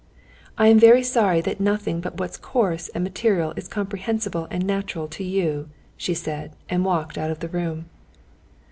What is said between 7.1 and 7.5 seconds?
out of the